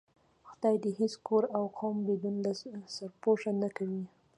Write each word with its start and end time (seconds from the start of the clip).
خدا 0.47 0.71
دې 0.83 0.91
هېڅ 0.99 1.13
کور 1.27 1.43
او 1.57 1.63
قوم 1.79 1.95
بدون 2.07 2.35
له 2.45 2.51
سرپوښه 2.95 3.51
نه 3.61 3.69
کوي. 3.77 4.03